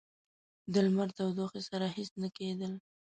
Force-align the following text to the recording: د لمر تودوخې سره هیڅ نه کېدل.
د 0.73 0.73
لمر 0.85 1.09
تودوخې 1.17 1.61
سره 1.69 1.85
هیڅ 1.97 2.11
نه 2.21 2.29
کېدل. 2.37 2.73